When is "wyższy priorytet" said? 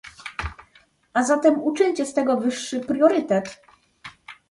2.37-3.61